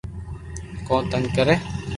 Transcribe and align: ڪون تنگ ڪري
ڪون 0.87 1.01
تنگ 1.11 1.25
ڪري 1.37 1.55